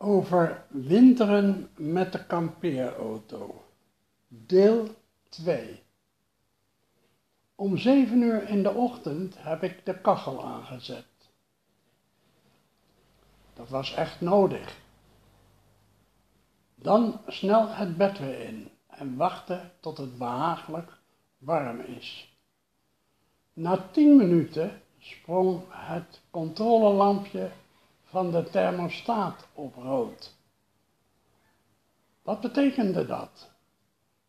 [0.00, 3.64] Over winteren met de kampeerauto.
[4.28, 4.88] Deel
[5.28, 5.82] 2.
[7.54, 11.06] Om 7 uur in de ochtend heb ik de kachel aangezet.
[13.54, 14.76] Dat was echt nodig.
[16.74, 20.98] Dan snel het bed weer in en wachten tot het behagelijk
[21.38, 22.36] warm is.
[23.52, 27.50] Na 10 minuten sprong het controlelampje
[28.10, 30.36] van de thermostaat op rood.
[32.22, 33.50] Wat betekende dat?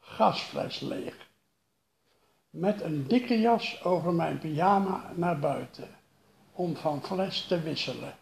[0.00, 1.28] Gasfles leeg.
[2.50, 5.88] Met een dikke jas over mijn pyjama naar buiten
[6.52, 8.14] om van fles te wisselen.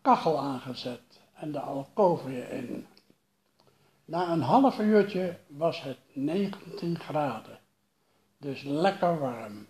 [0.00, 2.86] Kachel aangezet en de alkoof in.
[4.04, 7.58] Na een half uurtje was het 19 graden,
[8.38, 9.66] dus lekker warm.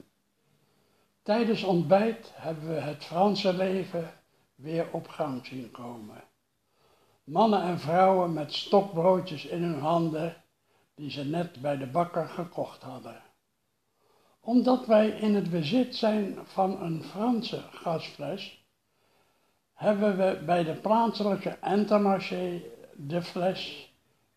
[1.22, 4.19] Tijdens ontbijt hebben we het Franse leven
[4.60, 6.24] weer op gang zien komen.
[7.24, 10.42] Mannen en vrouwen met stokbroodjes in hun handen
[10.94, 13.22] die ze net bij de bakker gekocht hadden.
[14.40, 18.64] Omdat wij in het bezit zijn van een Franse gasfles,
[19.74, 22.62] hebben we bij de plaatselijke Intermarché
[22.96, 23.92] de fles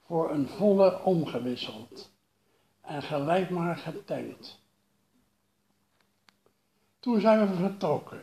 [0.06, 2.12] voor een volle omgewisseld
[2.82, 4.62] en gelijk maar getankt.
[7.00, 8.22] Toen zijn we vertrokken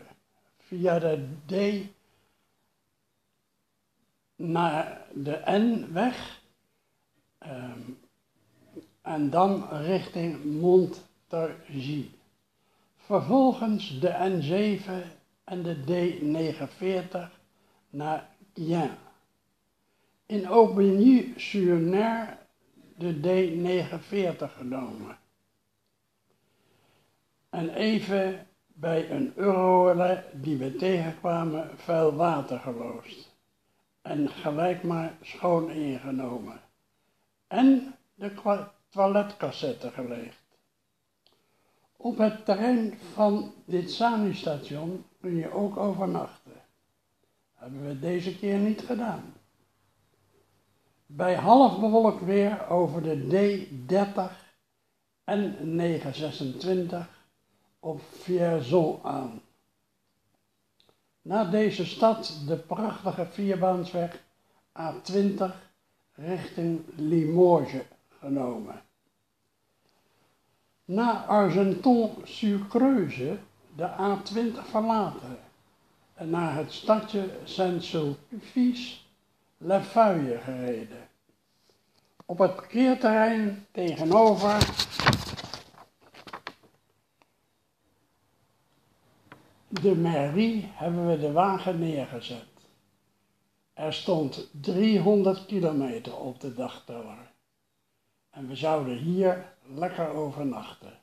[0.58, 1.54] via de D
[4.40, 6.42] naar de N-weg
[7.46, 7.98] um,
[9.02, 12.04] en dan richting Montargis.
[12.96, 14.90] Vervolgens de N7
[15.44, 17.18] en de D49
[17.90, 18.90] naar Gien.
[20.26, 22.38] In Aubigny-sur-Ner
[22.96, 25.18] de D49 genomen.
[27.50, 33.30] En even bij een eurole die we tegenkwamen vuil water geloosd
[34.02, 36.60] en gelijk maar schoon ingenomen
[37.46, 38.32] en de
[38.88, 40.42] toiletcassette geleegd.
[41.96, 46.52] Op het terrein van dit Sani-station kun je ook overnachten.
[47.54, 49.34] Hebben we deze keer niet gedaan.
[51.06, 54.48] Bij half bewolkt weer over de D30
[55.24, 57.08] en 926
[57.80, 59.42] op Vierzon aan.
[61.22, 64.22] Na deze stad de prachtige vierbaansweg
[64.78, 65.44] A20
[66.14, 67.82] richting Limoges
[68.18, 68.82] genomen.
[70.84, 73.38] Na Argenton-sur-Creuse
[73.76, 75.38] de A20 verlaten
[76.14, 79.80] en naar het stadje Saint-Sulpice-Le
[80.42, 81.08] gereden.
[82.26, 84.56] Op het parkeerterrein tegenover
[89.70, 92.48] de mairie hebben we de wagen neergezet.
[93.72, 97.32] Er stond 300 kilometer op de dagteller.
[98.30, 100.99] En we zouden hier lekker overnachten.